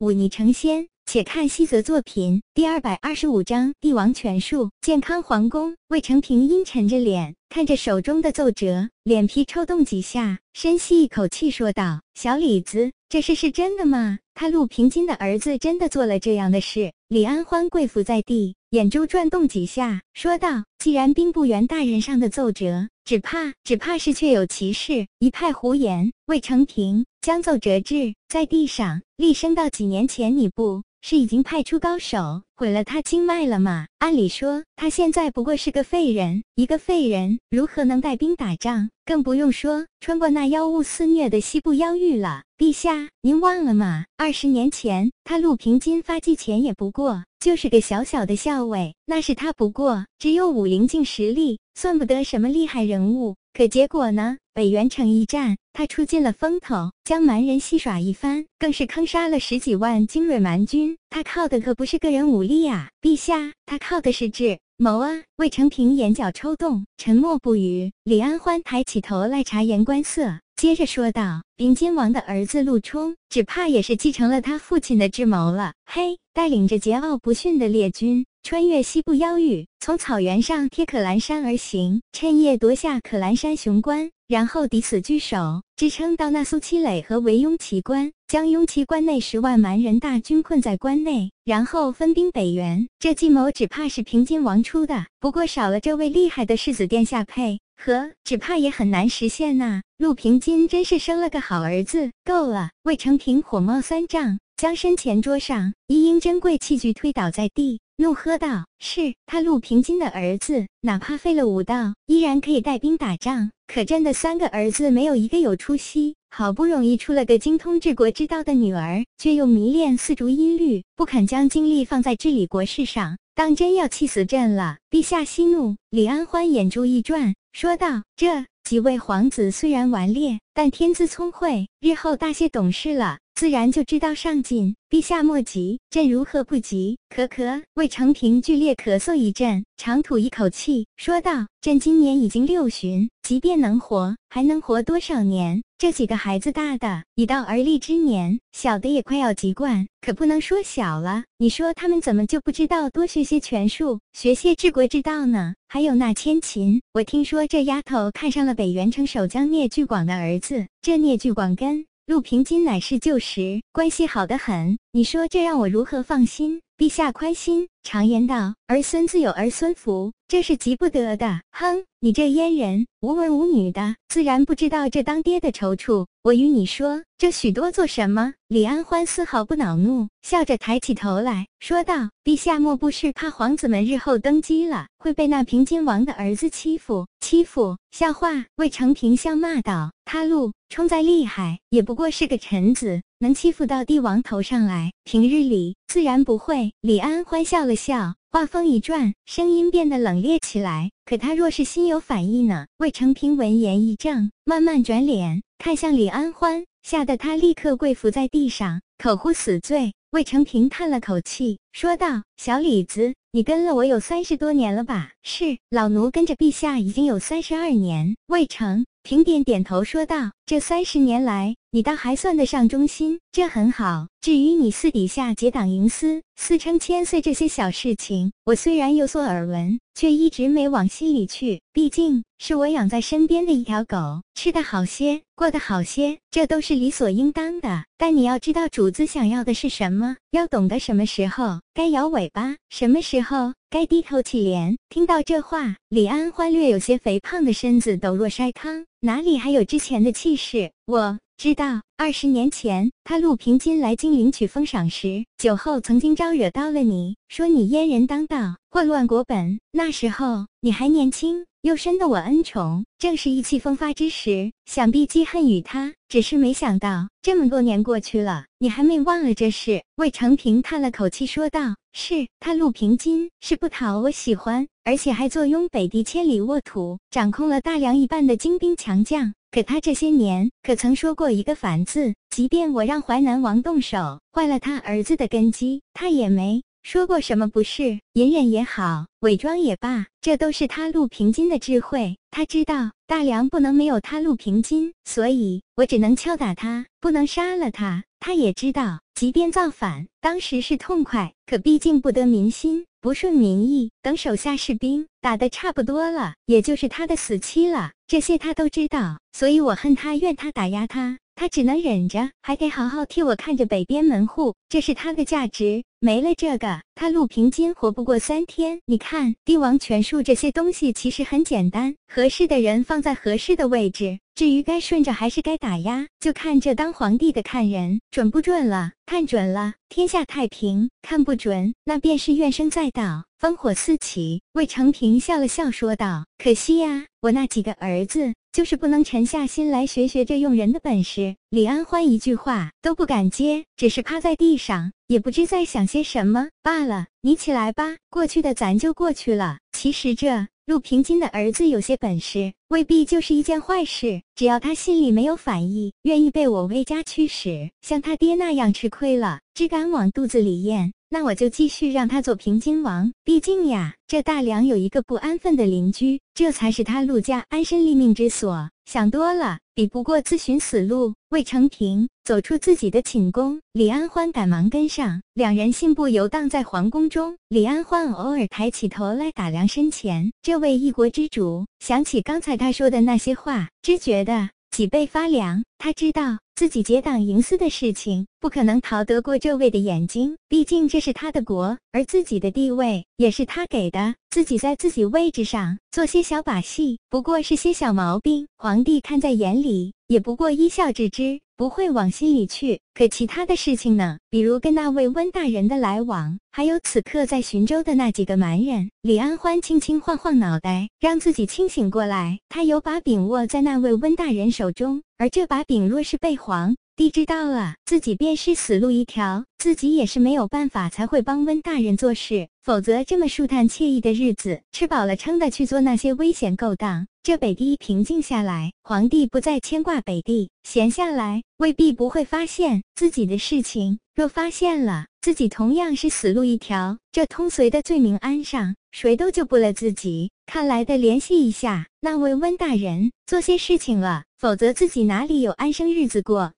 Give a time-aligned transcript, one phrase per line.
[0.00, 0.88] 忤逆成仙。
[1.04, 4.66] 且看西泽作品第二百二十五章《帝王权术》。
[4.80, 14.20] 健康皇宫，魏成平阴沉着脸，看着手中的奏折，脸皮抽动几下，深吸一口气，说道：“小李子，这事是真的吗？
[14.34, 26.12] 他陆平金的儿子真的做了这样的事？”李安欢跪伏在地，眼珠转动几下，说道：“既然兵部员大人上的奏折，只怕只怕是确有其事。”一派胡言。
[26.26, 33.86] 魏成平将奏折掷在地上，厉声道：“几年前你不……”是已经派出高手毁了他经脉了吗？
[34.00, 38.90] 按理说，他现在不过是个废人，一个废人如何能带兵打仗？
[39.06, 42.42] 更不用说穿过那妖物肆虐的西部妖域了。
[42.58, 44.04] 陛下，您忘了吗？
[44.18, 53.36] 二十年前，他陆平金发迹前也不过就是个小小的校尉，那是他不过只有武灵境实力，算不得什么厉害人物。
[53.52, 54.38] 可结果呢？
[54.54, 60.96] 北元城一战，他出尽了风头，将蛮人戏耍一番，更是坑杀了十几万精锐蛮军。
[61.08, 65.10] 他靠的可不是个人武力啊，陛下，他靠的是智谋啊！
[65.36, 67.92] 魏成平眼角抽动，沉默不语。
[68.04, 75.72] 李安欢抬起头来察言观色，接着说道：“冰金王的儿子陆冲，只怕也是继承了他父亲的智谋了。
[75.86, 92.88] 嘿，带领着桀骜不驯的列军。”穿越西部妖域，从草原上贴可兰山而行，趁夜夺下可兰山雄关，然后抵死据守，支撑到那苏七垒和围雍奇关，将雍奇关内十万蛮人大军困在关内，然后分兵北援。
[92.98, 99.82] 这计谋只怕是平津王出的，不过少了这位厉害的世子殿下配合，只怕也很难实现呐。
[99.98, 102.10] 陆平津真是生了个好儿子。
[102.24, 102.70] 够了！
[102.84, 107.80] 魏成平火冒三丈，将身前桌上一应珍贵器具推倒在地。
[108.00, 113.50] 怒喝道：“是他陆平金的儿子，哪怕废了武道，依然可以带兵打仗。
[113.66, 136.98] 可朕的三个儿子没有一个有出息，好不容易出了个精通治国之道的女儿，却又迷恋丝竹音律，不肯将精力放在治理国事上，当真要气死朕了！”陛下息怒，李安欢眼珠一转，说道：“这几位皇子虽然顽劣，但天资聪慧，日后大些懂事了。”自然就知道上进，陛下莫急，朕如何不急？
[137.12, 145.62] 咳咳，魏成平剧烈咳嗽一阵，长吐一口气，说道：“朕今年已经六旬，即便能活，还能活多少年？
[145.78, 151.24] 这几个孩子大的已到而立之年，小的也快要籍贯，可不能说小了。
[151.38, 155.54] 你说他们怎么就不知道多学些拳术，学些治国之道呢？
[155.68, 166.60] 还有那千琴，我听说这丫头看上了北元城守将聂巨广的儿子，这聂巨广跟……”陆平金乃是旧识关系好得很，你说这让我如何放心？
[166.76, 167.68] 陛下宽心。
[167.82, 171.40] 常言道，儿孙自有儿孙福，这是急不得的。
[171.50, 176.06] 哼，你这阉人，无儿无女的，自然不知道这当爹的愁处。
[176.22, 178.34] 我与你说，这许多做什么？
[178.48, 187.06] 李安欢丝毫不恼怒，笑着抬起头来说道：“陛下莫不是怕皇子们日后登基了，会被那平津王的儿子欺负？
[187.20, 187.78] 欺负？
[187.90, 194.92] 笑话！”魏成平笑骂道：“他陆冲再厉害，也不过是个臣子。”能欺负到帝王头上来？
[195.04, 196.72] 平日里自然不会。
[196.80, 200.90] 李安欢笑了可笑，话锋一转，声音变得冷冽起来。
[201.04, 202.66] 可他若是心有反意呢？
[202.78, 209.92] 魏成平闻言一怔，慢慢转脸看向李安欢，吓得他立刻跪伏在地上，口呼死罪。
[210.10, 218.84] 魏成平叹了口气，说道：“小李子，你跟了我有三十多年了吧？”“是，老奴跟着陛下已经有三十二年。”魏成。
[219.04, 224.08] 平点点头说道：“这三十年来，你倒还算得上忠心，这很好。
[224.20, 231.60] 至于你私底下结党营私、私称千岁这些小事情，我虽然有所耳闻，却一直没往心里去。
[231.72, 237.84] 毕竟是我养在身边的一条狗，吃得好些，过得好些，这都是理所应当的。
[237.96, 244.76] 但你要知道主子想要的是什么，要懂得什么时候该摇尾巴，什么时候。”该低头乞怜。
[244.88, 250.72] 听到这话，李安欢略有些肥胖的身子抖若筛糠，哪里还有之前的气势？
[250.84, 259.58] 我知道，二十年前他陆平金来京领取封赏时，酒后曾经招惹到了你，说你阉人当道，混乱国本。
[259.72, 261.46] 那时候你还年轻。
[261.62, 265.92] 又深得我恩宠，正是意气风发之时，想必记恨于他。
[266.08, 269.82] 只是没想到，这么多年过去了，你还没忘了这事。
[269.96, 279.34] 魏成平叹了口气说道：“是他陆平金是不讨我喜欢，而且还坐拥北地千里沃土，掌控了大梁一半的精兵强将。
[279.50, 282.14] 可他这些年可曾说过一个反字？
[282.30, 288.00] 即便我让淮南王动手，坏了他儿子的根基，他也没。”说过什么不是？
[288.14, 292.16] 隐忍也好，伪装也罢，这都是他陆平金的智慧。
[292.30, 298.04] 他知道大梁不能没有他陆平金，所以我只能敲打他，不能杀了他。
[298.18, 299.00] 他也知道。
[299.14, 303.90] 即便造反，当时是痛快，可毕竟不得民心，不顺民意。
[304.00, 307.92] 等手下士兵打得差不多了，也就是他的死期了。
[308.06, 311.18] 这些他都知道，所以我恨他，怨他，打压他。
[311.40, 315.82] 他只能忍着，还得好好替我看着北边门户，这是他的价值。
[315.98, 318.78] 没了这个，他陆平金活不过三天。
[318.84, 324.18] 你看，帝王权术这些东西其实很简单，合适的人放在合适的位置。
[324.34, 328.92] 至于该顺着还是该打压，就看这当皇帝的看人准不准了。
[329.06, 334.42] 看准了，天下太平；看不准，那便是怨声载道，烽火四起。
[334.52, 341.36] 魏成平笑了笑说道：“可惜呀，我那几个儿子。”就是不能沉下心来学学这用人的本事。
[341.50, 347.06] 李安欢一句话都不敢接，只是趴在地上，也不知在想些什么罢了。
[347.20, 349.58] 你起来吧，过去的咱就过去了。
[349.72, 354.22] 其实这陆平金的儿子有些本事，未必就是一件坏事。
[354.36, 360.92] 只要他心里没有反意，愿意被我魏家驱使，像他爹那样吃亏了，只敢往肚子里咽。
[361.08, 363.12] 那我就继续让他做平津王。
[363.24, 368.70] 毕竟呀，这大梁有一个不安分的邻居，这才是他陆家安身立命之所。
[368.86, 371.14] 想多了，比不过自寻死路。
[371.30, 377.38] 魏成平走出自己的寝宫，李安欢赶忙跟上，两人信步游荡在皇宫中。
[377.48, 385.62] 李安欢偶尔抬起头来打量身前这位一国之主，想起刚才他说的那些话，只觉得脊背发凉。
[385.78, 386.38] 他知道。
[386.60, 390.36] 自己结党营私的事情，不可能逃得过这位的眼睛。
[390.46, 394.14] 毕竟这是他的国，而自己的地位也是他给的。
[394.28, 402.80] 自己在自己位置上做些小把戏，不过是些小毛病，皇帝看在眼里，也不过一笑置之，不会往心里去。
[402.94, 404.18] 可其他的事情呢？
[404.28, 408.90] 比如跟那位温大人的来往，还有此刻在寻州的那几个蛮人。
[409.02, 412.40] 李安欢轻轻晃晃脑袋，让自己清醒过来。
[412.48, 415.00] 他有把柄握在那位温大人手中。
[415.16, 440.30] 而这把柄若是被黄帝知道了，自己便是死路一条，自己也是没有办法才会帮温大人做事，否则这么舒坦惬意的日子，吃饱了撑的去做那些危险勾当，这北地平静下来，皇帝不再牵挂北地，闲下来未必不会发现自己的事情，若发现了，自己同样是死路一条，这通随的罪名安上，谁都救不了自己。
[440.44, 444.24] 看来得联系一下那位温大人，做些事情了。
[444.36, 446.54] 否则自己哪里有安生日子过？